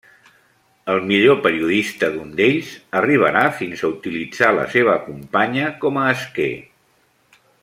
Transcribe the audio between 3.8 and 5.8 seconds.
a utilitzar la seva companya